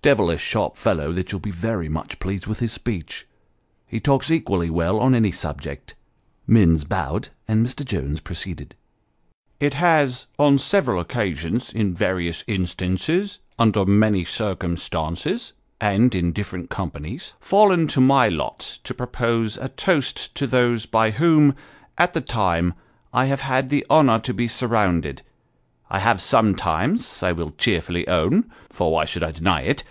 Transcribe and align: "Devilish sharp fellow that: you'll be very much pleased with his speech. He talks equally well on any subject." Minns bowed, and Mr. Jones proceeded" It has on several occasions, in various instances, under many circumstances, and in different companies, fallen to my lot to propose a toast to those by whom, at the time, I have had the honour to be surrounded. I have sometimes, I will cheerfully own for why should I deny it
"Devilish 0.10 0.40
sharp 0.40 0.78
fellow 0.78 1.12
that: 1.12 1.30
you'll 1.30 1.42
be 1.42 1.50
very 1.50 1.86
much 1.86 2.18
pleased 2.20 2.46
with 2.46 2.60
his 2.60 2.72
speech. 2.72 3.26
He 3.86 4.00
talks 4.00 4.30
equally 4.30 4.70
well 4.70 4.98
on 4.98 5.14
any 5.14 5.30
subject." 5.30 5.94
Minns 6.46 6.84
bowed, 6.84 7.28
and 7.46 7.62
Mr. 7.66 7.84
Jones 7.84 8.18
proceeded" 8.20 8.74
It 9.60 9.74
has 9.74 10.26
on 10.38 10.56
several 10.56 11.00
occasions, 11.00 11.70
in 11.70 11.92
various 11.92 12.42
instances, 12.46 13.40
under 13.58 13.84
many 13.84 14.24
circumstances, 14.24 15.52
and 15.82 16.14
in 16.14 16.32
different 16.32 16.70
companies, 16.70 17.34
fallen 17.38 17.86
to 17.88 18.00
my 18.00 18.26
lot 18.26 18.78
to 18.84 18.94
propose 18.94 19.58
a 19.58 19.68
toast 19.68 20.34
to 20.34 20.46
those 20.46 20.86
by 20.86 21.10
whom, 21.10 21.54
at 21.98 22.14
the 22.14 22.22
time, 22.22 22.72
I 23.12 23.26
have 23.26 23.42
had 23.42 23.68
the 23.68 23.84
honour 23.90 24.18
to 24.20 24.32
be 24.32 24.48
surrounded. 24.48 25.20
I 25.92 25.98
have 25.98 26.20
sometimes, 26.20 27.20
I 27.20 27.32
will 27.32 27.50
cheerfully 27.50 28.06
own 28.06 28.48
for 28.68 28.92
why 28.92 29.04
should 29.04 29.24
I 29.24 29.32
deny 29.32 29.62
it 29.62 29.82